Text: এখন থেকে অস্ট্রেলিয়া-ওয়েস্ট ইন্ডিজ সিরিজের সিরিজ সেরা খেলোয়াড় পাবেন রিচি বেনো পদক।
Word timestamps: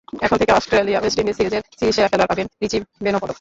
এখন 0.21 0.37
থেকে 0.37 0.51
অস্ট্রেলিয়া-ওয়েস্ট 0.51 1.17
ইন্ডিজ 1.19 1.35
সিরিজের 1.37 1.63
সিরিজ 1.79 1.93
সেরা 1.95 2.07
খেলোয়াড় 2.07 2.29
পাবেন 2.31 2.47
রিচি 2.61 2.77
বেনো 3.03 3.17
পদক। 3.17 3.29